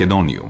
Македониум. 0.00 0.49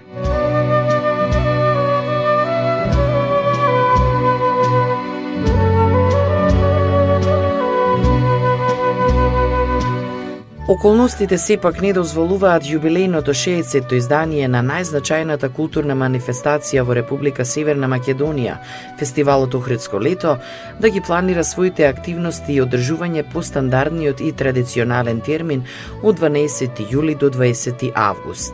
Околностите 10.67 11.37
сепак 11.41 11.79
не 11.81 11.89
дозволуваат 11.89 12.67
јубилејното 12.69 13.33
60-то 13.33 13.95
издание 13.97 14.45
на 14.47 14.59
најзначајната 14.61 15.49
културна 15.49 15.95
манифестација 15.97 16.83
во 16.85 16.93
Република 16.93 17.45
Северна 17.45 17.89
Македонија, 17.89 18.59
фестивалот 18.99 19.57
Охридско 19.57 19.97
лето, 19.99 20.35
да 20.79 20.89
ги 20.89 21.01
планира 21.01 21.43
своите 21.43 21.87
активности 21.89 22.53
и 22.53 22.61
одржување 22.61 23.25
по 23.33 23.41
стандардниот 23.41 24.21
и 24.21 24.31
традиционален 24.31 25.25
термин 25.25 25.65
од 26.03 26.21
12 26.21 26.85
јули 26.93 27.17
до 27.17 27.31
20 27.33 27.91
август. 27.95 28.53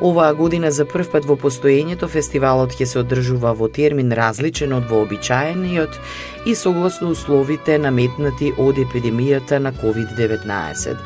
Оваа 0.00 0.34
година 0.34 0.70
за 0.70 0.84
прв 0.84 1.08
пат 1.08 1.24
во 1.24 1.38
постоењето 1.40 2.04
фестивалот 2.12 2.76
ќе 2.76 2.84
се 2.84 2.98
одржува 3.00 3.54
во 3.56 3.68
термин 3.72 4.12
различен 4.12 4.76
од 4.76 4.90
вообичаениот 4.90 5.96
и 6.46 6.54
согласно 6.54 7.08
условите 7.16 7.78
наметнати 7.78 8.52
од 8.58 8.76
епидемијата 8.76 9.58
на 9.58 9.72
COVID-19. 9.72 11.00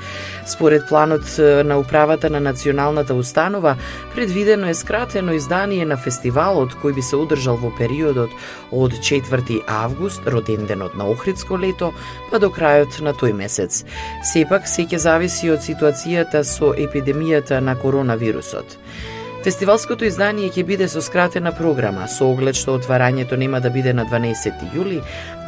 Според 0.50 0.88
планот 0.88 1.38
на 1.64 1.78
управата 1.78 2.30
на 2.30 2.40
националната 2.40 3.14
установа, 3.14 3.76
предвидено 4.14 4.68
е 4.68 4.74
скратено 4.74 5.32
издание 5.32 5.84
на 5.86 5.96
фестивалот 5.96 6.74
кој 6.82 6.96
би 6.96 7.04
се 7.06 7.20
одржал 7.22 7.60
во 7.62 7.70
периодот 7.78 8.34
од 8.74 8.98
4 8.98 9.60
август, 9.66 10.26
роден 10.26 10.66
денот 10.66 10.98
на 10.98 11.06
Охридско 11.06 11.54
лето, 11.54 11.92
па 12.32 12.42
до 12.42 12.50
крајот 12.50 12.98
на 12.98 13.14
тој 13.14 13.30
месец. 13.32 13.84
Сепак, 14.26 14.66
се 14.66 14.88
ќе 14.90 14.98
зависи 14.98 15.54
од 15.54 15.62
ситуацијата 15.62 16.42
со 16.42 16.74
епидемијата 16.74 17.62
на 17.62 17.78
коронавирусот. 17.78 18.74
Фестивалското 19.40 20.04
издание 20.04 20.50
ќе 20.52 20.62
биде 20.68 20.86
со 20.92 21.00
скратена 21.00 21.48
програма, 21.56 22.04
со 22.12 22.26
оглед 22.28 22.58
што 22.60 22.74
отварањето 22.76 23.38
нема 23.40 23.56
да 23.64 23.70
биде 23.72 23.94
на 23.96 24.04
12 24.04 24.66
јули, 24.74 24.98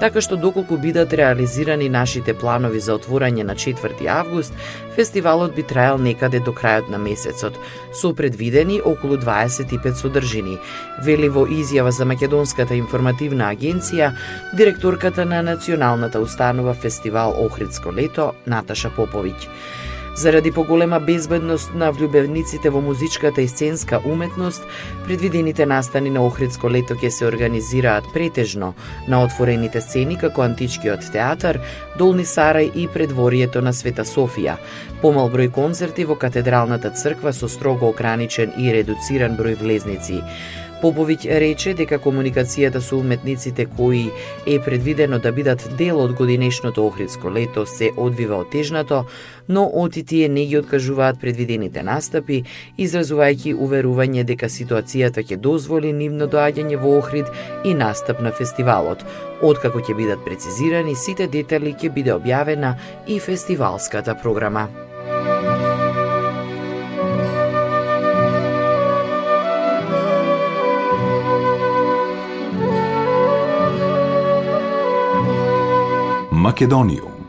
така 0.01 0.23
што 0.25 0.39
доколку 0.41 0.79
бидат 0.81 1.13
реализирани 1.13 1.91
нашите 1.93 2.33
планови 2.33 2.81
за 2.81 2.97
отворање 2.97 3.45
на 3.45 3.53
4 3.53 4.09
август, 4.09 4.57
фестивалот 4.97 5.53
би 5.55 5.63
траел 5.63 6.01
некаде 6.01 6.41
до 6.41 6.57
крајот 6.57 6.89
на 6.89 6.97
месецот, 6.97 7.61
со 7.93 8.15
предвидени 8.17 8.81
околу 8.81 9.21
25 9.21 10.01
содржини, 10.01 10.57
вели 11.05 11.29
во 11.29 11.45
изјава 11.45 11.93
за 11.93 12.09
Македонската 12.09 12.75
информативна 12.75 13.53
агенција, 13.53 14.15
директорката 14.57 15.29
на 15.29 15.43
Националната 15.43 16.21
установа 16.21 16.73
Фестивал 16.73 17.37
Охридско 17.45 17.93
лето, 17.93 18.33
Наташа 18.47 18.89
Поповиќ. 18.89 19.82
Заради 20.15 20.53
поголема 20.53 21.01
безбедност 21.01 21.75
на 21.75 21.91
влюбевниците 21.93 22.71
во 22.71 22.81
музичката 22.81 23.43
и 23.43 23.49
сценска 23.49 24.01
уметност, 24.05 24.67
предвидените 25.07 25.67
настани 25.67 26.11
на 26.11 26.21
Охридско 26.27 26.71
лето 26.71 26.95
ќе 26.95 27.09
се 27.09 27.27
организираат 27.27 28.05
претежно 28.13 28.75
на 29.09 29.23
отворените 29.25 29.81
сцени 29.81 30.19
како 30.21 30.45
Античкиот 30.45 31.09
театар, 31.13 31.59
Долни 31.99 32.25
Сарај 32.29 32.75
и 32.77 32.89
предворието 32.89 33.63
на 33.65 33.73
Света 33.73 34.05
Софија. 34.05 34.59
Помал 35.01 35.33
број 35.33 35.49
концерти 35.49 36.05
во 36.05 36.15
Катедралната 36.15 36.91
црква 36.91 37.33
со 37.33 37.49
строго 37.49 37.89
ограничен 37.89 38.53
и 38.59 38.69
редуциран 38.69 39.37
број 39.41 39.57
влезници. 39.57 40.21
Поповиќ 40.83 41.29
рече 41.39 41.77
дека 41.79 42.01
комуникацијата 42.03 42.81
со 42.83 42.97
уметниците 42.99 43.69
кои 43.77 44.09
е 44.47 44.59
предвидено 44.59 45.21
да 45.23 45.31
бидат 45.33 45.69
дел 45.79 46.01
од 46.03 46.17
годинешното 46.19 46.87
Охридско 46.87 47.31
лето 47.31 47.67
се 47.67 47.93
одвива 47.97 48.41
отежнато, 48.43 49.05
но 49.49 49.71
оти 49.75 50.03
тие 50.03 50.29
не 50.29 50.47
ги 50.47 50.59
откажуваат 50.59 51.21
предвидените 51.21 51.87
настапи, 51.87 52.43
изразувајќи 52.79 53.55
уверување 53.55 54.27
дека 54.27 54.51
ситуацијата 54.51 55.23
ќе 55.23 55.39
дозволи 55.39 55.93
нивно 55.93 56.27
доаѓање 56.27 56.83
во 56.83 56.99
Охрид 56.99 57.31
и 57.65 57.75
настап 57.75 58.19
на 58.19 58.35
фестивалот. 58.35 59.07
Откако 59.43 59.79
ќе 59.79 59.95
бидат 59.95 60.25
прецизирани 60.27 60.99
сите 60.99 61.31
детали 61.31 61.79
ќе 61.79 61.95
биде 61.95 62.19
објавена 62.19 62.75
и 63.07 63.21
фестивалската 63.21 64.19
програма. 64.19 64.92
Македонијум. 76.43 77.22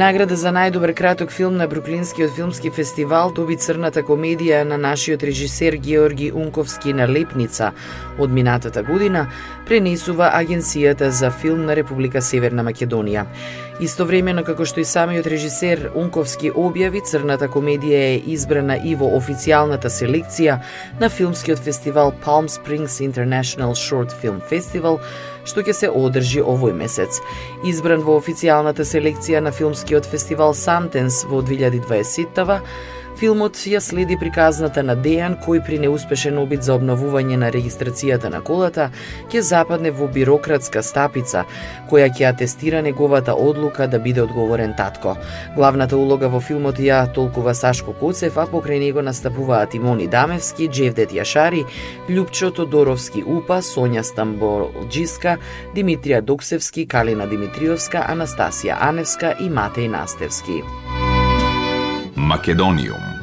Награда 0.00 0.32
за 0.32 0.48
најдобар 0.48 0.94
краток 0.96 1.32
филм 1.34 1.58
на 1.60 1.66
Бруклинскиот 1.68 2.30
филмски 2.32 2.70
фестивал 2.72 3.34
доби 3.36 3.58
црната 3.60 4.00
комедија 4.00 4.62
на 4.64 4.78
нашиот 4.80 5.20
режисер 5.28 5.74
Георги 5.76 6.30
Унковски 6.32 6.94
на 6.96 7.04
Лепница 7.04 7.74
од 8.16 8.32
минатата 8.32 8.80
година, 8.82 9.26
пренесува 9.68 10.30
Агенцијата 10.38 11.10
за 11.12 11.28
филм 11.30 11.66
на 11.68 11.76
Република 11.76 12.22
Северна 12.22 12.64
Македонија. 12.64 13.26
Истовремено 13.80 14.44
како 14.44 14.64
што 14.64 14.80
и 14.80 14.88
самиот 14.88 15.28
режисер 15.28 15.90
Унковски 15.92 16.48
објави, 16.52 17.04
црната 17.04 17.50
комедија 17.52 18.00
е 18.14 18.22
избрана 18.32 18.78
и 18.80 18.94
во 18.96 19.12
официјалната 19.18 19.92
селекција 19.92 20.62
на 21.00 21.12
филмскиот 21.12 21.60
фестивал 21.60 22.14
Palm 22.24 22.48
Springs 22.48 23.02
International 23.04 23.76
Short 23.76 24.16
Film 24.22 24.40
Festival, 24.48 24.96
што 25.50 25.64
ќе 25.66 25.74
се 25.74 25.90
одржи 25.90 26.40
овој 26.40 26.76
месец. 26.78 27.18
Избран 27.66 28.06
во 28.06 28.16
официјалната 28.20 28.86
селекција 28.86 29.42
на 29.42 29.52
филмскиот 29.54 30.06
фестивал 30.06 30.54
Сантенс 30.54 31.24
во 31.26 31.42
2020-тава, 31.42 32.60
Филмот 33.20 33.58
ја 33.68 33.82
следи 33.84 34.16
приказната 34.16 34.80
на 34.80 34.94
Дејан 34.96 35.34
кој 35.44 35.58
при 35.66 35.76
неуспешен 35.82 36.38
обид 36.40 36.62
за 36.64 36.78
обновување 36.78 37.36
на 37.42 37.50
регистрацијата 37.52 38.30
на 38.32 38.38
колата 38.40 38.86
ќе 39.28 39.42
западне 39.44 39.90
во 39.92 40.08
бирократска 40.08 40.80
стапица 40.80 41.42
која 41.90 42.06
ќе 42.08 42.30
атестира 42.30 42.80
неговата 42.80 43.34
одлука 43.34 43.90
да 43.92 44.00
биде 44.00 44.22
одговорен 44.22 44.72
татко. 44.78 45.18
Главната 45.56 45.98
улога 46.00 46.32
во 46.32 46.40
филмот 46.40 46.80
ја 46.80 47.02
толкува 47.12 47.52
Сашко 47.54 47.92
Коцев, 47.92 48.40
а 48.40 48.46
покрај 48.48 48.80
него 48.80 49.04
настапуваат 49.04 49.74
Имони 49.76 50.08
Дамевски, 50.08 50.72
Джевдет 50.72 51.12
Јашари, 51.12 51.66
Љупчо 52.08 52.54
Тодоровски 52.56 53.20
Упа, 53.20 53.60
Сонја 53.60 54.00
Стамболџиска, 54.00 55.36
Димитрија 55.76 56.24
Доксевски, 56.24 56.88
Калина 56.88 57.28
Димитриовска, 57.28 58.00
Анастасија 58.08 58.80
Аневска 58.80 59.36
и 59.40 59.52
Матеј 59.52 59.92
Настевски. 59.92 61.09
Македониум 62.16 63.19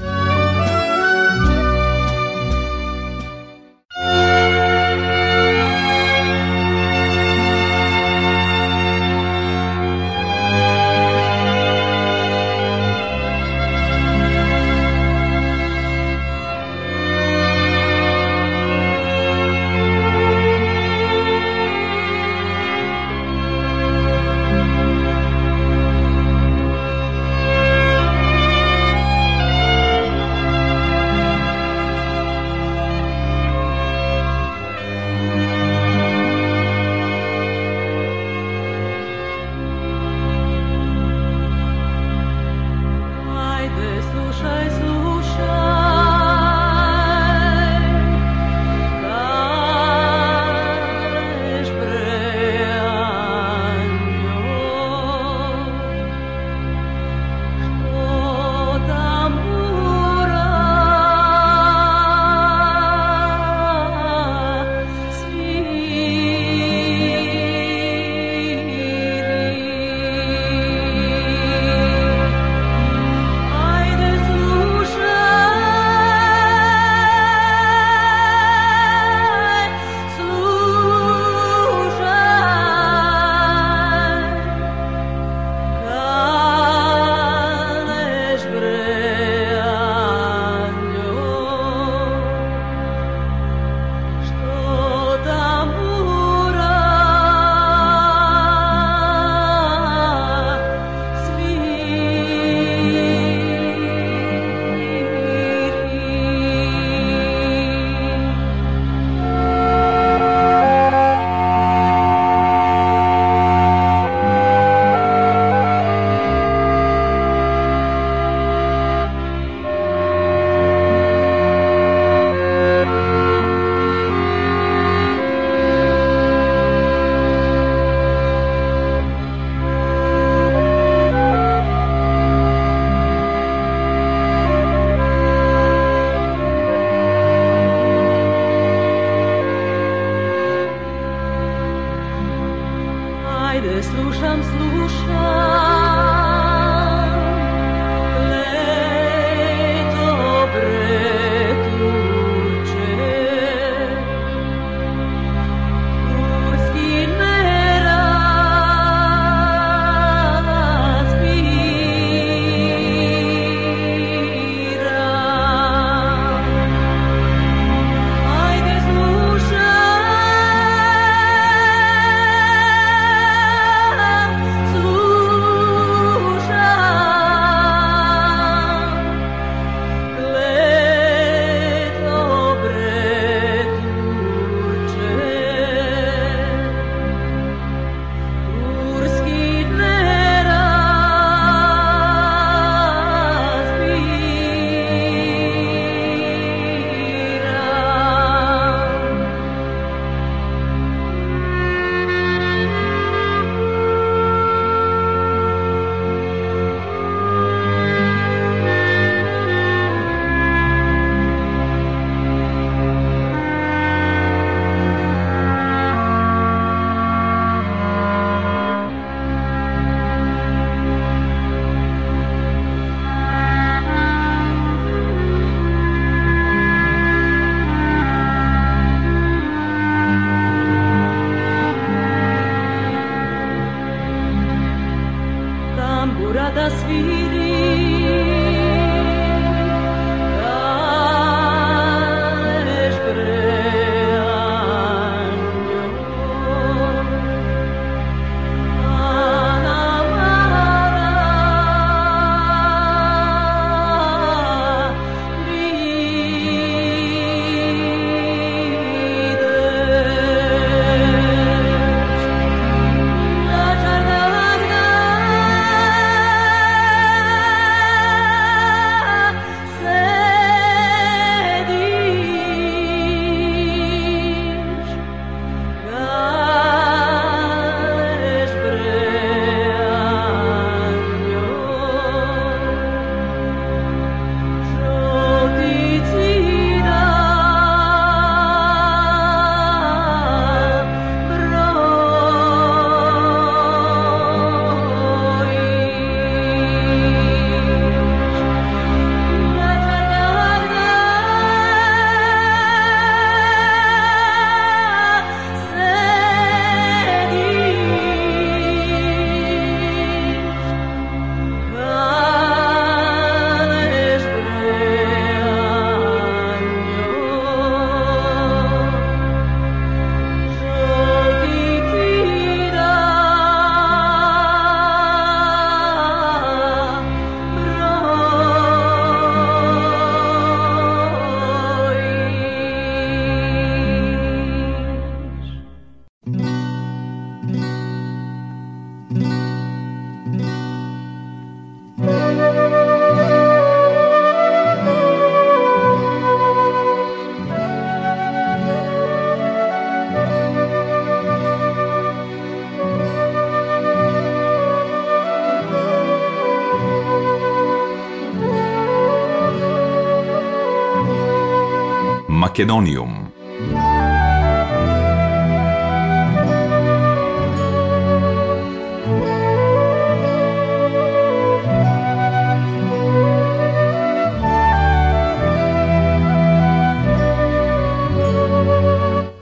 Македониум. 362.58 363.28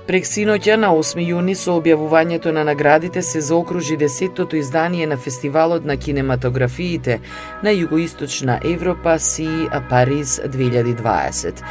Прек 0.06 0.28
синоќа 0.28 0.76
на 0.80 0.92
8 0.92 1.24
јуни 1.24 1.56
со 1.56 1.74
објавувањето 1.80 2.52
на 2.52 2.64
наградите 2.68 3.22
се 3.24 3.42
заокружи 3.42 3.96
десеттото 3.98 4.56
издание 4.56 5.08
на 5.08 5.18
фестивалот 5.18 5.86
на 5.86 5.98
кинематографиите 5.98 7.20
на 7.64 7.72
Југоисточна 7.72 8.60
Европа 8.74 9.20
Си 9.20 9.48
Париз 9.90 10.40
2020. 10.40 11.64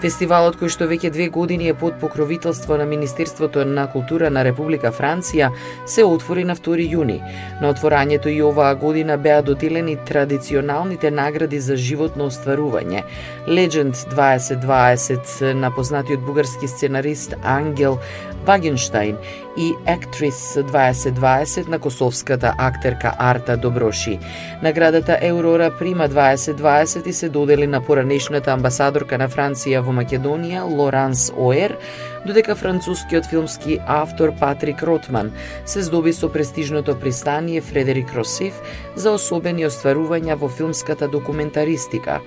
Фестивалот 0.00 0.54
кој 0.56 0.70
што 0.72 0.86
веќе 0.88 1.10
две 1.12 1.26
години 1.28 1.66
е 1.68 1.74
под 1.76 1.98
покровителство 2.00 2.76
на 2.80 2.86
Министерството 2.88 3.66
на 3.68 3.82
култура 3.92 4.30
на 4.32 4.40
Република 4.46 4.88
Франција 4.96 5.50
се 5.84 6.06
отвори 6.08 6.44
на 6.48 6.56
2 6.56 6.86
јуни. 6.88 7.18
На 7.60 7.68
отворањето 7.74 8.32
и 8.32 8.40
оваа 8.42 8.74
година 8.80 9.18
беа 9.18 9.42
доделени 9.42 9.98
традиционалните 10.08 11.10
награди 11.10 11.60
за 11.60 11.76
животно 11.76 12.30
остварување. 12.32 13.02
Legend 13.46 13.92
2020 14.16 15.52
на 15.52 15.70
познатиот 15.70 16.24
бугарски 16.24 16.68
сценарист 16.68 17.34
Ангел 17.44 17.98
Вагенштайн 18.46 19.16
и 19.56 19.74
Actress 19.86 20.62
2020 20.62 21.68
на 21.68 21.78
косовската 21.78 22.54
актерка 22.58 23.14
Арта 23.18 23.56
Доброши. 23.56 24.18
Наградата 24.62 25.18
Еврора 25.20 25.70
Прима 25.78 26.08
2020 26.08 27.06
и 27.06 27.12
се 27.12 27.28
додели 27.28 27.66
на 27.66 27.80
поранешната 27.80 28.52
амбасадорка 28.52 29.18
на 29.18 29.28
Франција 29.28 29.82
во 29.84 29.92
Македонија 29.92 30.64
Лоранс 30.64 31.30
Оер, 31.36 31.76
додека 32.26 32.54
францускиот 32.54 33.26
филмски 33.26 33.78
автор 33.86 34.32
Патрик 34.40 34.82
Ротман 34.82 35.32
се 35.64 35.82
здоби 35.82 36.12
со 36.12 36.28
престижното 36.28 36.96
пристание 37.00 37.60
Фредерик 37.60 38.14
Росиф 38.14 38.54
за 38.96 39.12
особени 39.16 39.64
остварувања 39.64 40.36
во 40.36 40.48
филмската 40.48 41.08
документаристика. 41.08 42.20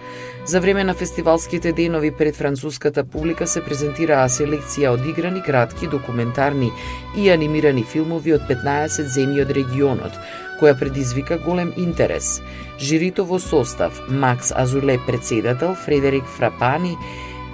За 0.46 0.60
време 0.60 0.84
на 0.84 0.94
фестивалските 0.94 1.72
денови 1.72 2.12
пред 2.12 2.36
француската 2.36 3.04
публика 3.04 3.48
се 3.48 3.62
презентираа 3.62 4.30
селекција 4.30 4.94
од 4.98 5.06
играни, 5.06 5.42
кратки, 5.42 5.88
документарни 5.88 6.72
и 7.18 7.30
анимирани 7.30 7.84
филмови 7.84 8.34
од 8.34 8.48
15 8.50 9.06
земји 9.14 9.46
од 9.46 9.54
регионот, 9.54 10.18
која 10.60 10.74
предизвика 10.80 11.38
голем 11.38 11.74
интерес. 11.78 12.42
Жирито 12.80 13.26
во 13.26 13.40
состав 13.40 14.02
Макс 14.10 14.52
Азуле 14.56 14.98
председател, 15.08 15.76
Фредерик 15.76 16.26
Фрапани, 16.26 16.98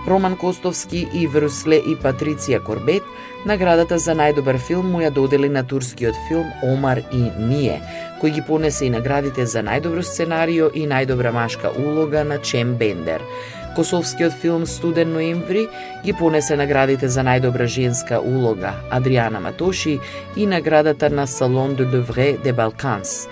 Роман 0.07 0.35
Костовски 0.37 1.07
и 1.13 1.27
Врусле 1.27 1.75
и 1.75 1.95
Патриција 1.95 2.61
Корбет, 2.63 3.03
наградата 3.45 3.99
за 3.99 4.15
најдобар 4.15 4.57
филм 4.57 4.89
му 4.93 5.01
ја 5.03 5.11
додели 5.13 5.49
на 5.49 5.63
турскиот 5.67 6.15
филм 6.27 6.47
Омар 6.63 7.03
и 7.11 7.21
Ние, 7.37 7.81
кој 8.21 8.33
ги 8.35 8.41
понесе 8.47 8.85
и 8.87 8.89
наградите 8.89 9.45
за 9.45 9.61
најдобро 9.63 10.01
сценарио 10.01 10.71
и 10.73 10.87
најдобра 10.87 11.31
машка 11.35 11.71
улога 11.77 12.23
на 12.23 12.39
Чем 12.39 12.75
Бендер. 12.75 13.21
Косовскиот 13.75 14.33
филм 14.41 14.65
Студен 14.65 15.13
ноември 15.13 15.67
ги 16.03 16.13
понесе 16.13 16.55
наградите 16.55 17.07
за 17.07 17.21
најдобра 17.21 17.67
женска 17.67 18.19
улога 18.19 18.73
Адриана 18.89 19.39
Матоши 19.39 19.99
и 20.35 20.45
наградата 20.45 21.09
на 21.09 21.27
Салон 21.27 21.75
де 21.75 21.85
Левре 21.85 22.37
де 22.43 22.53
Балканс. 22.53 23.27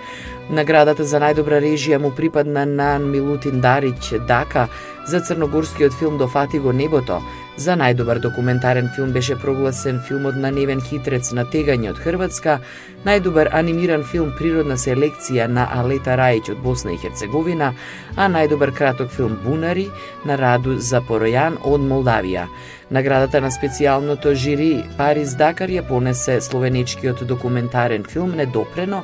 Наградата 0.48 1.04
за 1.04 1.18
најдобра 1.20 1.58
режија 1.60 1.98
му 2.00 2.08
припадна 2.16 2.62
на 2.64 2.94
Милутин 2.98 3.60
Дарич 3.60 4.14
Дака 4.28 4.68
за 5.06 5.20
црногорскиот 5.20 5.92
филм 5.92 6.16
Дофати 6.18 6.58
го 6.58 6.72
небото. 6.72 7.18
За 7.56 7.74
најдобар 7.76 8.20
документарен 8.24 8.88
филм 8.96 9.12
беше 9.12 9.36
прогласен 9.36 10.00
филмот 10.08 10.36
на 10.40 10.50
Невен 10.50 10.80
Хитрец 10.80 11.32
на 11.36 11.44
тегање 11.44 11.90
од 11.90 12.00
Хрватска, 12.00 12.58
најдобар 13.04 13.52
анимиран 13.60 14.06
филм 14.08 14.32
Природна 14.38 14.78
селекција 14.80 15.50
на 15.52 15.68
Алета 15.68 16.16
Рајич 16.16 16.52
од 16.54 16.64
Босна 16.64 16.96
и 16.96 17.00
Херцеговина, 17.02 17.74
а 18.16 18.32
најдобар 18.32 18.72
краток 18.72 19.12
филм 19.12 19.36
Бунари 19.44 19.90
на 20.24 20.40
Раду 20.40 20.78
Запоројан 20.80 21.60
од 21.60 21.84
Молдавија. 21.84 22.48
Наградата 22.90 23.40
на 23.44 23.50
специјалното 23.52 24.32
жири 24.32 24.84
Париз 24.96 25.34
Дакар 25.36 25.68
ја 25.68 25.84
понесе 25.88 26.40
словенечкиот 26.40 27.26
документарен 27.28 28.04
филм 28.08 28.32
Недопрено, 28.36 29.02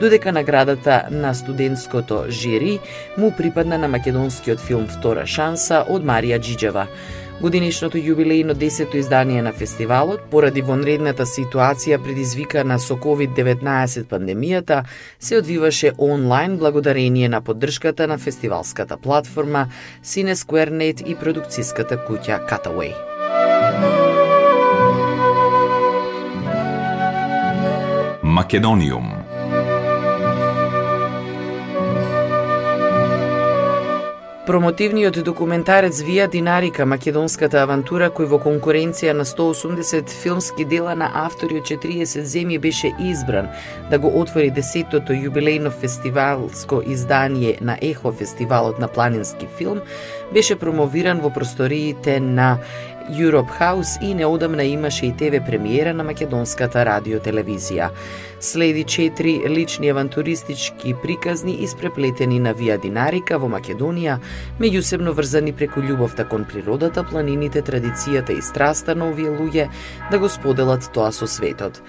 додека 0.00 0.32
наградата 0.32 1.04
на 1.10 1.34
студентското 1.34 2.24
жири 2.28 2.78
му 3.18 3.32
припадна 3.36 3.78
на 3.78 3.88
македонскиот 3.88 4.60
филм 4.60 4.86
Втора 4.86 5.26
шанса 5.26 5.84
од 5.88 6.04
Марија 6.04 6.40
Джиджева. 6.40 6.86
Годинишното 7.40 7.98
јубилејно 8.00 8.54
10 8.56 8.94
издание 8.96 9.42
на 9.42 9.52
фестивалот, 9.52 10.20
поради 10.30 10.62
вонредната 10.62 11.26
ситуација 11.28 11.98
предизвикана 12.00 12.78
со 12.80 12.96
COVID-19 12.96 14.06
пандемијата, 14.08 14.84
се 15.18 15.36
одвиваше 15.36 15.92
онлайн 15.98 16.56
благодарение 16.56 17.28
на 17.28 17.40
поддршката 17.40 18.06
на 18.06 18.18
фестивалската 18.18 18.96
платформа 18.96 19.68
CineSquareNet 20.04 21.04
и 21.04 21.14
продукцијската 21.14 22.00
куќа 22.08 22.40
Cutaway. 22.48 22.94
Македониум 28.22 29.25
Промотивниот 34.46 35.16
документарец 35.26 35.98
Вија 36.06 36.28
Динарика, 36.30 36.84
македонската 36.86 37.64
авантура 37.64 38.12
кој 38.14 38.28
во 38.30 38.38
конкуренција 38.38 39.10
на 39.18 39.24
180 39.26 40.12
филмски 40.22 40.62
дела 40.70 40.94
на 40.94 41.08
автори 41.24 41.58
од 41.58 41.66
40 41.66 42.22
земји 42.22 42.60
беше 42.62 42.92
избран 43.10 43.48
да 43.90 43.98
го 43.98 44.12
отвори 44.20 44.52
10-тото 44.54 45.16
јубилејно 45.18 45.72
фестивалско 45.80 46.78
издание 46.86 47.58
на 47.60 47.74
Ехо 47.82 48.12
фестивалот 48.12 48.78
на 48.78 48.86
планински 48.86 49.48
филм, 49.58 49.80
беше 50.32 50.54
промовиран 50.54 51.26
во 51.26 51.30
просториите 51.34 52.20
на 52.20 52.58
Europe 53.10 53.50
House 53.60 53.98
и 54.02 54.14
неодамна 54.14 54.64
имаше 54.64 55.06
и 55.06 55.12
ТВ 55.12 55.42
премиера 55.46 55.94
на 55.94 56.04
македонската 56.04 56.84
радиотелевизија. 56.86 57.90
Следи 58.40 58.84
четири 58.84 59.48
лични 59.48 59.88
авантуристички 59.88 60.94
приказни 61.02 61.54
испреплетени 61.64 62.36
на 62.38 62.52
Вија 62.52 62.76
Динарика 62.76 63.38
во 63.40 63.48
Македонија, 63.48 64.18
меѓусебно 64.60 65.14
врзани 65.16 65.54
преку 65.56 65.80
љубовта 65.80 66.28
кон 66.28 66.44
природата, 66.44 67.00
планините, 67.00 67.62
традицијата 67.64 68.36
и 68.36 68.44
страста 68.44 68.94
на 68.94 69.08
овие 69.08 69.32
луѓе 69.32 69.70
да 70.10 70.20
го 70.20 70.28
споделат 70.28 70.84
тоа 70.92 71.12
со 71.16 71.24
светот. 71.26 71.80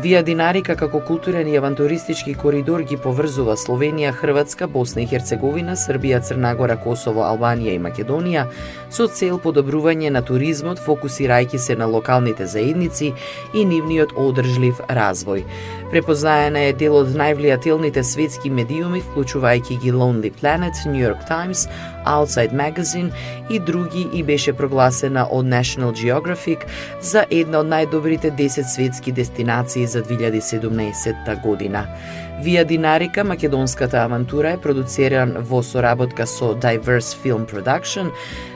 Вија 0.00 0.22
Динарика 0.24 0.72
како 0.72 1.02
културен 1.04 1.48
и 1.48 1.56
авантуристички 1.58 2.32
коридор 2.34 2.80
ги 2.88 2.96
поврзува 2.96 3.58
Словенија, 3.60 4.14
Хрватска, 4.16 4.64
Босна 4.66 5.02
и 5.02 5.06
Херцеговина, 5.06 5.74
Србија, 5.76 6.22
Црнагора, 6.24 6.78
Косово, 6.80 7.26
Албанија 7.28 7.74
и 7.76 7.82
Македонија 7.82 8.46
со 8.88 9.04
цел 9.12 9.36
подобрување 9.36 10.08
на 10.16 10.22
туризмот, 10.24 10.80
фокусирајќи 10.80 11.60
се 11.60 11.76
на 11.76 11.90
локалните 11.92 12.46
заедници 12.48 13.12
и 13.52 13.66
нивниот 13.68 14.16
одржлив 14.16 14.80
развој. 14.88 15.44
Препознаена 15.92 16.60
е 16.70 16.72
дел 16.72 16.94
од 16.96 17.10
највлијателните 17.12 18.00
светски 18.00 18.48
медиуми, 18.48 19.02
вклучувајќи 19.04 19.74
ги 19.82 19.90
Lonely 19.92 20.30
Planet, 20.32 20.78
New 20.88 21.02
York 21.02 21.26
Times, 21.28 21.66
Outside 22.08 22.54
Magazine 22.56 23.10
и 23.50 23.58
други 23.60 24.06
и 24.12 24.22
беше 24.22 24.52
прогласена 24.56 25.26
од 25.30 25.44
National 25.44 25.92
Geographic 25.92 26.64
за 27.00 27.26
една 27.30 27.60
од 27.60 27.68
најдобрите 27.68 28.32
10 28.32 28.72
светски 28.72 29.12
дестинации 29.12 29.86
за 29.86 30.02
2017 30.02 31.42
година. 31.42 31.84
Вија 32.40 32.64
Динарика, 32.64 33.24
македонската 33.24 34.00
авантура 34.02 34.56
е 34.56 34.60
продуциран 34.60 35.36
во 35.44 35.62
соработка 35.62 36.26
со 36.26 36.54
Diverse 36.54 37.12
Film 37.20 37.44
Production, 37.44 38.08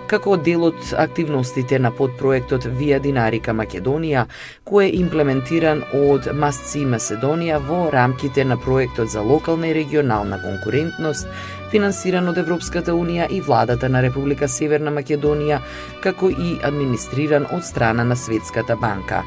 како 0.06 0.36
дел 0.36 0.64
од 0.68 0.92
активностите 0.98 1.78
на 1.82 1.90
подпроектот 1.90 2.66
Вија 2.78 2.98
Динарика 3.02 3.54
Македонија, 3.56 4.26
кој 4.66 4.86
е 4.86 4.94
имплементиран 5.00 5.82
од 5.98 6.30
Масци 6.34 6.84
Македонија 6.86 7.58
во 7.66 7.90
рамките 7.90 8.44
на 8.44 8.56
проектот 8.56 9.10
за 9.10 9.20
локална 9.20 9.68
и 9.68 9.74
регионална 9.74 10.38
конкурентност, 10.42 11.26
финансиран 11.70 12.28
од 12.30 12.38
Европската 12.38 12.94
Унија 12.94 13.26
и 13.30 13.40
владата 13.40 13.88
на 13.88 14.02
Република 14.02 14.48
Северна 14.48 14.94
Македонија, 14.94 15.60
како 16.02 16.30
и 16.30 16.56
администриран 16.62 17.50
од 17.52 17.64
страна 17.66 18.04
на 18.04 18.16
Светската 18.16 18.76
банка. 18.76 19.24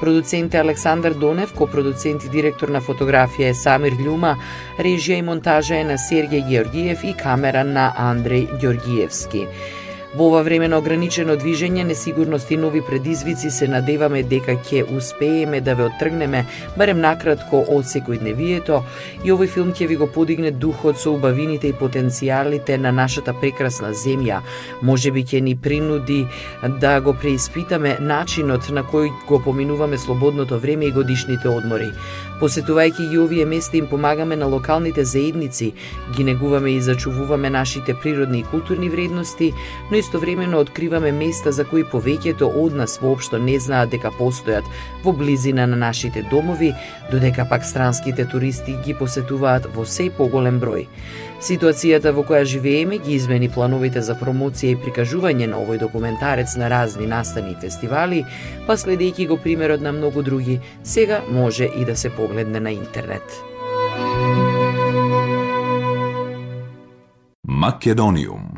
Продуцент 0.00 0.54
е 0.54 0.58
Александар 0.58 1.14
Донев, 1.14 1.54
копродуцент 1.54 2.24
и 2.24 2.28
директор 2.28 2.68
на 2.68 2.82
фотографија 2.84 3.48
е 3.48 3.56
Самир 3.56 3.96
Љума, 3.96 4.34
режија 4.76 5.22
и 5.22 5.24
монтажа 5.24 5.78
е 5.80 5.86
на 5.88 5.96
Сергеј 5.96 6.44
Георгиев 6.50 7.04
и 7.04 7.14
камера 7.16 7.64
на 7.64 7.88
Андреј 7.96 8.58
Георгиевски. 8.60 9.46
Во 10.16 10.30
ова 10.30 10.40
време 10.42 10.64
на 10.64 10.78
ограничено 10.80 11.34
движење, 11.36 11.82
несигурност 11.84 12.50
и 12.50 12.56
нови 12.56 12.80
предизвици 12.80 13.50
се 13.52 13.66
надеваме 13.68 14.22
дека 14.24 14.54
ќе 14.64 14.86
успееме 14.96 15.58
да 15.60 15.74
ве 15.76 15.90
оттргнеме 15.90 16.40
барем 16.76 17.02
накратко 17.04 17.60
од 17.68 17.84
секојдневието 17.84 18.78
и 19.26 19.34
овој 19.34 19.50
филм 19.52 19.74
ќе 19.76 19.90
ви 19.90 19.98
го 20.00 20.08
подигне 20.08 20.54
духот 20.56 20.96
со 20.96 21.12
убавините 21.12 21.68
и 21.68 21.76
потенцијалите 21.76 22.78
на 22.80 22.94
нашата 22.96 23.34
прекрасна 23.36 23.90
земја. 23.92 24.38
Може 24.80 25.12
би 25.12 25.20
ќе 25.20 25.42
ни 25.44 25.52
принуди 25.52 26.22
да 26.80 26.94
го 27.00 27.12
преиспитаме 27.12 27.98
начинот 28.00 28.70
на 28.72 28.86
кој 28.88 29.12
го 29.28 29.42
поминуваме 29.44 29.98
слободното 29.98 30.56
време 30.58 30.88
и 30.88 30.96
годишните 30.96 31.52
одмори. 31.52 31.90
Посетувајќи 32.40 33.10
ги 33.12 33.20
овие 33.20 33.44
места 33.44 33.76
им 33.76 33.86
помагаме 33.92 34.36
на 34.36 34.46
локалните 34.46 35.04
заедници, 35.04 35.72
ги 36.16 36.24
негуваме 36.24 36.72
и 36.72 36.80
зачувуваме 36.80 37.50
нашите 37.50 37.94
природни 37.94 38.40
и 38.40 38.48
културни 38.48 38.88
вредности, 38.88 39.52
но 39.90 39.96
и 39.96 40.05
истовремено 40.06 40.58
откриваме 40.58 41.10
места 41.12 41.50
за 41.50 41.64
кои 41.66 41.82
повеќето 41.84 42.46
од 42.62 42.74
нас 42.78 42.94
воопшто 43.02 43.40
не 43.42 43.56
знаат 43.58 43.90
дека 43.90 44.12
постојат 44.14 44.66
во 45.02 45.12
близина 45.12 45.66
на 45.66 45.76
нашите 45.76 46.22
домови, 46.30 46.72
додека 47.10 47.46
пак 47.50 47.64
странските 47.66 48.24
туристи 48.30 48.76
ги 48.84 48.94
посетуваат 48.94 49.66
во 49.74 49.82
се 49.84 50.06
поголем 50.10 50.60
број. 50.62 50.86
Ситуацијата 51.42 52.12
во 52.14 52.22
која 52.22 52.44
живееме 52.46 52.98
ги 53.02 53.16
измени 53.18 53.50
плановите 53.50 54.02
за 54.02 54.14
промоција 54.14 54.76
и 54.76 54.78
прикажување 54.84 55.50
на 55.50 55.58
овој 55.58 55.82
документарец 55.82 56.54
на 56.56 56.70
разни 56.70 57.06
настани 57.10 57.56
и 57.56 57.60
фестивали, 57.60 58.22
па 58.66 58.78
следејќи 58.78 59.26
го 59.26 59.36
примерот 59.42 59.82
на 59.82 59.92
многу 59.92 60.22
други, 60.22 60.60
сега 60.84 61.22
може 61.30 61.66
и 61.66 61.84
да 61.84 61.96
се 61.96 62.10
погледне 62.10 62.60
на 62.60 62.70
интернет. 62.70 63.26
Македониум 67.44 68.55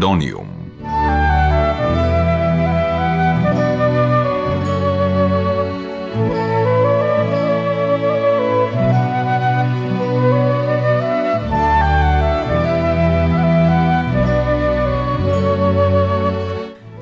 Македониум. 0.00 0.49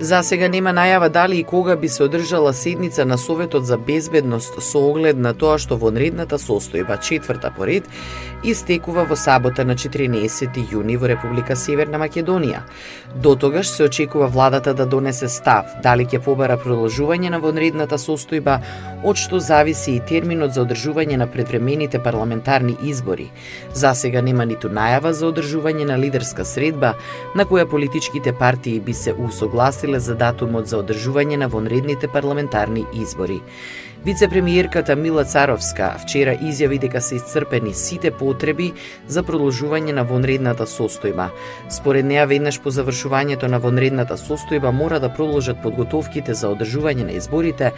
За 0.08 0.22
сега 0.24 0.48
нема 0.48 0.72
најава 0.72 1.10
дали 1.12 1.36
и 1.38 1.44
кога 1.44 1.74
би 1.76 1.88
се 1.88 2.02
одржала 2.04 2.52
седница 2.52 3.04
на 3.04 3.18
Советот 3.18 3.66
за 3.66 3.76
безбедност 3.76 4.62
со 4.62 4.80
оглед 4.80 5.18
на 5.20 5.34
тоа 5.34 5.58
што 5.60 5.76
вонредната 5.76 6.38
состојба 6.40 6.96
четврта 7.04 7.50
поред 7.52 7.84
истекува 8.42 9.04
во 9.04 9.16
сабота 9.16 9.64
на 9.64 9.74
14 9.74 10.56
јуни 10.72 10.96
во 10.96 11.08
Република 11.10 11.56
Северна 11.56 11.98
Македонија. 11.98 12.62
До 13.14 13.34
тогаш 13.36 13.68
се 13.68 13.84
очекува 13.84 14.28
владата 14.28 14.74
да 14.74 14.86
донесе 14.86 15.28
став 15.28 15.66
дали 15.82 16.06
ќе 16.06 16.22
побара 16.24 16.56
продолжување 16.56 17.30
на 17.30 17.40
вонредната 17.42 17.98
состојба, 17.98 18.58
од 19.04 19.16
што 19.16 19.40
зависи 19.40 19.96
и 19.96 20.00
терминот 20.00 20.54
за 20.54 20.62
одржување 20.62 21.16
на 21.16 21.26
предвремените 21.26 21.98
парламентарни 21.98 22.76
избори. 22.82 23.28
За 23.74 23.92
сега 23.94 24.22
нема 24.22 24.46
ниту 24.46 24.70
најава 24.70 25.10
за 25.10 25.26
одржување 25.28 25.84
на 25.84 25.98
лидерска 25.98 26.44
средба 26.44 26.94
на 27.34 27.44
која 27.44 27.66
политичките 27.68 28.32
партии 28.32 28.80
би 28.80 28.94
се 28.94 29.12
усогласиле 29.12 29.97
за 29.98 30.14
датумот 30.14 30.68
за 30.68 30.78
одржување 30.82 31.36
на 31.36 31.48
вонредните 31.48 32.08
парламентарни 32.08 32.84
избори. 32.94 33.40
Вице-премиерката 34.04 34.94
Мила 34.96 35.24
Царовска 35.24 35.96
вчера 36.02 36.36
изјави 36.38 36.78
дека 36.78 37.00
се 37.00 37.16
исцрпени 37.16 37.74
сите 37.74 38.12
потреби 38.14 38.68
за 39.08 39.24
продолжување 39.26 39.92
на 39.92 40.04
вонредната 40.06 40.66
состојба. 40.70 41.28
Според 41.70 42.06
неа 42.06 42.26
веднаш 42.30 42.60
по 42.62 42.70
завршувањето 42.70 43.50
на 43.50 43.58
вонредната 43.58 44.16
состојба 44.16 44.70
мора 44.70 45.00
да 45.00 45.10
продолжат 45.10 45.58
подготовките 45.62 46.34
за 46.34 46.54
одржување 46.54 47.10
на 47.10 47.18
изборите, 47.18 47.72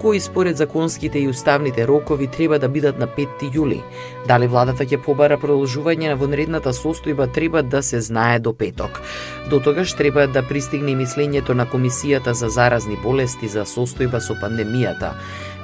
кои 0.00 0.20
според 0.20 0.56
законските 0.56 1.18
и 1.18 1.28
уставните 1.28 1.86
рокови 1.86 2.26
треба 2.26 2.58
да 2.58 2.68
бидат 2.68 2.98
на 2.98 3.06
5 3.06 3.26
јули. 3.54 3.80
Дали 4.26 4.46
владата 4.46 4.84
ќе 4.84 5.00
побара 5.02 5.38
продолжување 5.38 6.08
на 6.08 6.16
вонредната 6.16 6.72
состојба 6.72 7.32
треба 7.32 7.62
да 7.62 7.82
се 7.82 8.00
знае 8.00 8.38
до 8.38 8.52
петок. 8.52 9.00
До 9.50 9.60
тогаш 9.60 9.92
треба 9.92 10.26
да 10.26 10.42
пристигне 10.42 10.94
мислењето 10.94 11.54
на 11.54 11.66
Комисијата 11.66 12.30
за 12.30 12.48
заразни 12.48 12.96
болести 13.02 13.48
за 13.48 13.64
состојба 13.64 14.20
со 14.20 14.34
пандемијата. 14.34 15.12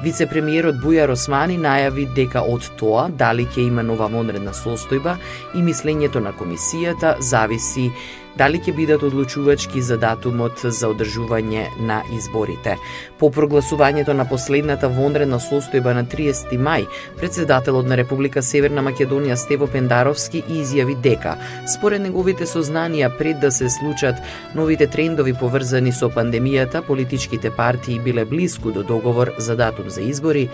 Вице-премиерот 0.03 0.83
Бујар 0.83 1.11
Османи 1.11 1.57
најави 1.59 2.09
дека 2.15 2.43
од 2.43 2.67
тоа 2.77 3.09
дали 3.09 3.47
ќе 3.47 3.69
има 3.69 3.83
нова 3.83 4.09
вонредна 4.13 4.53
состојба 4.53 5.17
и 5.55 5.63
мислењето 5.63 6.21
на 6.21 6.33
комисијата 6.33 7.17
зависи 7.21 7.91
дали 8.39 8.59
ќе 8.59 8.75
бидат 8.75 9.03
одлучувачки 9.03 9.83
за 9.83 9.97
датумот 10.01 10.59
за 10.65 10.89
одржување 10.91 11.67
на 11.81 12.03
изборите. 12.17 12.77
По 13.19 13.31
прогласувањето 13.31 14.13
на 14.13 14.27
последната 14.29 14.89
вонредна 14.89 15.39
состојба 15.39 15.95
на 15.95 16.05
30 16.05 16.59
мај, 16.59 16.87
председателот 17.19 17.87
на 17.87 17.97
Република 17.97 18.43
Северна 18.43 18.83
Македонија 18.83 19.37
Стево 19.39 19.67
Пендаровски 19.67 20.43
изјави 20.49 20.97
дека, 21.01 21.37
според 21.77 22.03
неговите 22.03 22.47
сознанија 22.47 23.13
пред 23.19 23.41
да 23.41 23.51
се 23.53 23.71
случат 23.71 24.17
новите 24.55 24.87
трендови 24.87 25.35
поврзани 25.35 25.93
со 25.93 26.11
пандемијата, 26.11 26.83
политичките 26.83 27.51
партии 27.51 28.01
биле 28.01 28.25
близко 28.25 28.73
до 28.73 28.83
договор 28.83 29.33
за 29.39 29.57
датум 29.57 29.91
за 29.91 30.01
избори, 30.03 30.49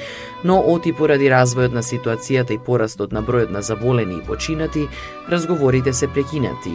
но 0.45 0.61
оти 0.67 0.93
поради 0.93 1.31
развојот 1.33 1.73
на 1.73 1.83
ситуацијата 1.83 2.55
и 2.55 2.59
порастот 2.59 3.13
на 3.13 3.23
бројот 3.23 3.51
на 3.51 3.63
заболени 3.63 4.21
и 4.21 4.27
починати, 4.27 4.89
разговорите 5.31 5.93
се 5.93 6.09
прекинати. 6.09 6.75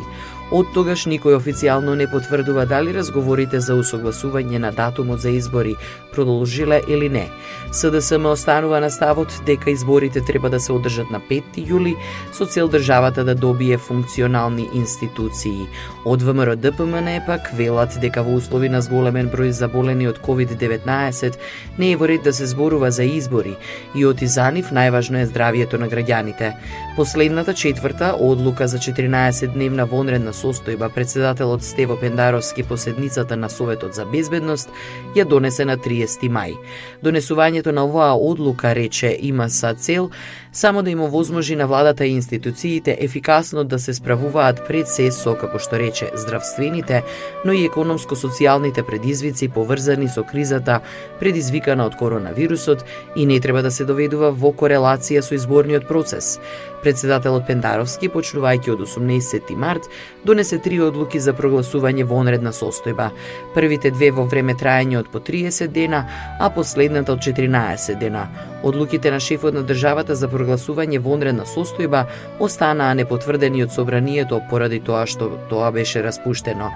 Од 0.54 0.68
тогаш 0.76 1.08
никој 1.10 1.34
официјално 1.40 1.96
не 1.98 2.06
потврдува 2.06 2.68
дали 2.70 2.92
разговорите 2.94 3.58
за 3.66 3.74
усогласување 3.82 4.60
на 4.62 4.70
датумот 4.72 5.24
за 5.24 5.32
избори 5.34 5.74
продолжиле 6.14 6.82
или 6.88 7.10
не. 7.10 7.24
СДСМ 7.72 8.26
останува 8.30 8.80
на 8.80 8.92
ставот 8.92 9.34
дека 9.46 9.72
изборите 9.72 10.22
треба 10.22 10.50
да 10.50 10.60
се 10.60 10.72
одржат 10.74 11.10
на 11.10 11.20
5 11.20 11.58
јули 11.66 11.96
со 12.32 12.46
цел 12.46 12.70
државата 12.70 13.24
да 13.24 13.36
добие 13.36 13.78
функционални 13.78 14.70
институции. 14.74 15.66
Од 16.06 16.22
ВМРО 16.22 16.56
ДПМН 16.56 17.26
пак 17.26 17.50
велат 17.58 17.98
дека 18.02 18.22
во 18.22 18.38
услови 18.38 18.70
на 18.70 18.82
зголемен 18.86 19.34
број 19.34 19.50
заболени 19.50 20.08
од 20.08 20.22
COVID-19 20.22 21.40
не 21.78 21.92
е 21.92 21.98
во 21.98 22.06
ред 22.08 22.22
да 22.24 22.34
се 22.34 22.46
зборува 22.46 22.92
за 22.92 23.04
избори 23.04 23.58
и 23.96 24.06
од 24.06 24.22
за 24.22 24.52
нив 24.52 24.70
најважно 24.70 25.24
е 25.24 25.26
здравието 25.26 25.82
на 25.82 25.90
граѓаните. 25.90 26.54
Последната 26.96 27.54
четврта 27.54 28.14
одлука 28.46 28.68
за 28.68 28.78
14-дневна 28.78 29.88
вонредна 29.90 30.30
состојба 30.30 30.92
председателот 30.94 31.64
Стево 31.64 31.96
Пендаровски 31.98 32.64
по 32.64 32.78
седницата 32.78 33.38
на 33.38 33.50
Советот 33.50 33.96
за 33.98 34.06
безбедност 34.06 34.70
ја 35.18 35.26
донесе 35.26 35.66
на 35.66 35.78
30 35.82 36.30
мај. 36.30 36.54
Донесувањето 37.02 37.74
на 37.74 37.86
оваа 37.90 38.14
одлука 38.14 38.76
рече 38.76 39.18
има 39.20 39.50
са 39.50 39.74
цел 39.74 40.12
само 40.56 40.84
да 40.84 40.90
им 40.90 41.02
овозможи 41.02 41.56
на 41.56 41.68
владата 41.68 42.06
и 42.06 42.10
институциите 42.10 42.98
ефикасно 43.00 43.64
да 43.64 43.80
се 43.80 43.94
справуваат 43.94 44.62
пред 44.68 44.88
се 44.88 45.12
со, 45.12 45.36
како 45.36 45.60
што 45.60 45.76
рече, 45.76 46.08
здравствените, 46.16 47.02
но 47.46 47.52
и 47.52 47.68
економско-социјалните 47.68 48.86
предизвици 48.88 49.52
поврзани 49.52 50.08
со 50.08 50.24
кризата 50.24 50.80
предизвикана 51.20 51.86
од 51.86 52.00
коронавирусот 52.00 52.86
и 53.16 53.26
не 53.26 53.40
треба 53.40 53.62
да 53.62 53.72
се 53.72 53.84
доведува 53.86 54.32
во 54.32 54.54
корелација 54.56 55.22
со 55.22 55.36
изборниот 55.36 55.90
процес. 55.92 56.40
Председателот 56.86 57.48
Пендаровски, 57.48 58.08
почнувајќи 58.14 58.72
од 58.72 58.84
18 58.86 59.56
март, 59.58 59.90
донесе 60.24 60.60
три 60.62 60.78
одлуки 60.80 61.20
за 61.20 61.34
прогласување 61.34 62.06
вонредна 62.06 62.54
состојба. 62.54 63.10
Првите 63.56 63.92
две 63.92 64.12
во 64.14 64.28
време 64.30 64.54
трајање 64.54 65.00
од 65.00 65.10
по 65.10 65.20
30 65.20 65.74
дена, 65.74 66.06
а 66.40 66.50
последната 66.54 67.12
од 67.12 67.26
14 67.26 68.00
дена. 68.00 68.28
Одлуките 68.64 69.12
на 69.12 69.20
шефот 69.20 69.54
на 69.54 69.64
државата 69.66 70.16
за 70.16 70.30
прогласување 70.46 71.00
вонредна 71.02 71.46
состојба 71.50 72.06
останаа 72.40 72.94
непотврдени 72.94 73.64
од 73.66 73.74
собранието 73.74 74.42
поради 74.50 74.80
тоа 74.80 75.06
што 75.10 75.32
тоа 75.50 75.72
беше 75.72 76.04
распуштено. 76.04 76.70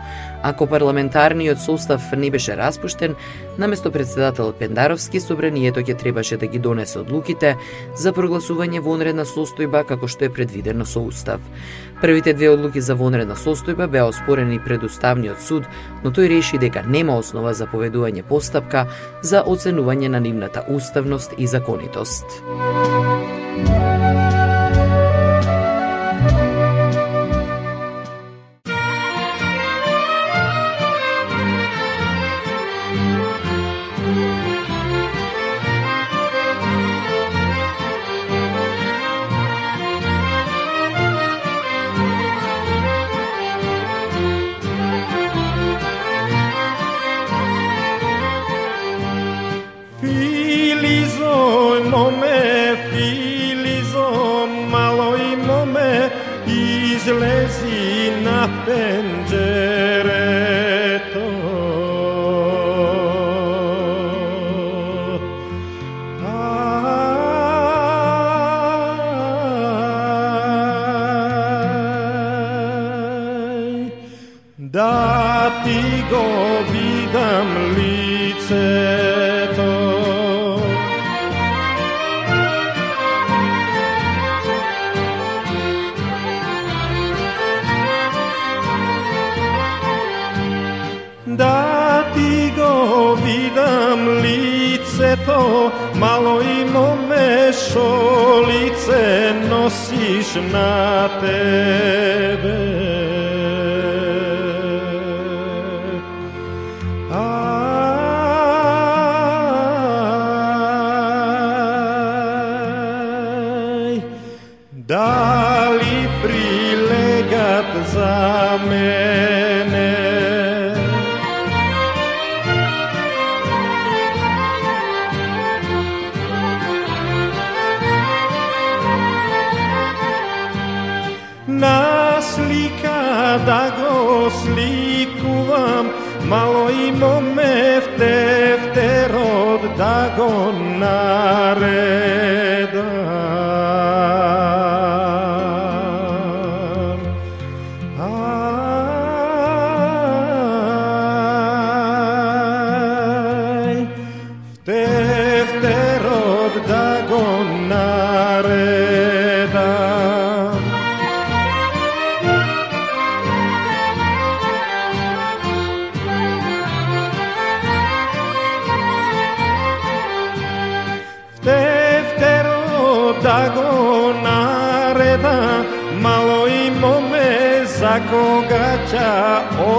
Ако 0.43 0.67
парламентарниот 0.67 1.60
состав 1.60 2.01
не 2.17 2.32
беше 2.32 2.58
распуштен, 2.58 3.15
наместо 3.58 3.91
председателот 3.91 4.58
Пендаровски, 4.60 5.19
собранието 5.19 5.82
ќе 5.82 5.97
требаше 5.97 6.38
да 6.38 6.47
ги 6.47 6.60
донесе 6.60 6.99
одлуките 6.99 7.55
за 7.95 8.13
прогласување 8.13 8.82
вонредна 8.82 9.25
состојба 9.25 9.86
како 9.86 10.08
што 10.08 10.25
е 10.25 10.34
предвидено 10.34 10.86
со 10.86 11.01
устав. 11.05 11.41
Првите 12.01 12.34
две 12.34 12.49
одлуки 12.49 12.82
за 12.82 12.95
вонредна 12.95 13.36
состојба 13.36 13.88
беа 13.88 14.08
оспорени 14.08 14.60
пред 14.60 14.84
Уставниот 14.84 15.41
суд, 15.43 15.67
но 16.03 16.12
тој 16.12 16.29
реши 16.32 16.58
дека 16.58 16.84
нема 16.88 17.17
основа 17.19 17.53
за 17.53 17.67
поведување 17.67 18.23
постапка 18.23 18.88
за 19.21 19.43
оценување 19.43 20.08
на 20.08 20.19
нивната 20.19 20.63
уставност 20.69 21.36
и 21.38 21.47
законитост. 21.47 22.39
Bye. 23.65 23.88
been 58.69 59.28
моме 97.58 97.58
шолице 97.58 99.32
носиш 99.50 100.34
на 100.52 101.08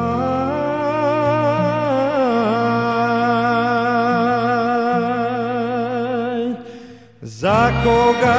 За 7.23 7.61
кога 7.85 8.39